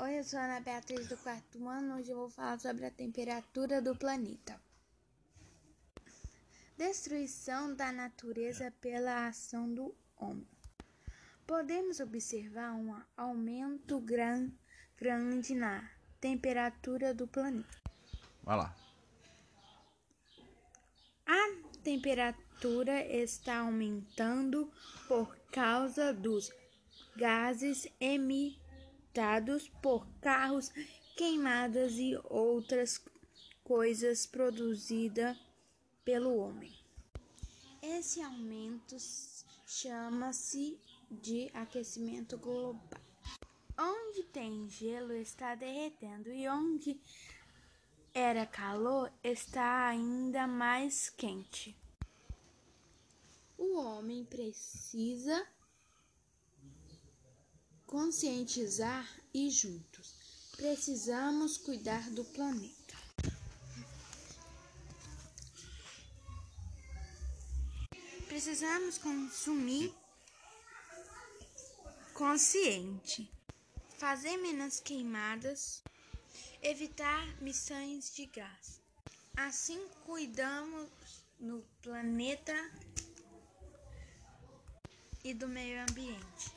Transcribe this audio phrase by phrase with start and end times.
[0.00, 1.96] Oi, eu sou a Ana Beatriz do quarto ano.
[1.96, 4.54] Hoje eu vou falar sobre a temperatura do planeta.
[6.76, 10.46] Destruição da natureza pela ação do homem.
[11.44, 14.52] Podemos observar um aumento gran,
[14.96, 15.90] grande na
[16.20, 17.82] temperatura do planeta.
[18.44, 18.76] Vai lá.
[21.26, 24.72] A temperatura está aumentando
[25.08, 26.52] por causa dos
[27.16, 28.67] gases emitidos
[29.82, 30.70] por carros,
[31.16, 33.02] queimadas e outras
[33.64, 35.36] coisas produzidas
[36.04, 36.72] pelo homem.
[37.82, 38.96] Esse aumento
[39.66, 40.78] chama-se
[41.10, 42.80] de aquecimento global.
[43.78, 47.00] Onde tem gelo está derretendo e onde
[48.14, 51.76] era calor está ainda mais quente.
[53.56, 55.46] O homem precisa
[57.88, 60.14] conscientizar e juntos
[60.54, 62.96] precisamos cuidar do planeta.
[68.28, 69.94] Precisamos consumir
[72.12, 73.30] consciente,
[73.96, 75.82] fazer menos queimadas,
[76.60, 78.82] evitar missões de gás.
[79.34, 80.90] Assim cuidamos
[81.40, 82.54] no planeta
[85.24, 86.52] e do meio ambiente.